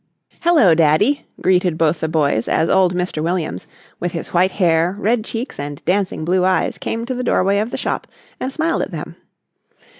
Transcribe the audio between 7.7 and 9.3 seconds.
shop and smiled at them.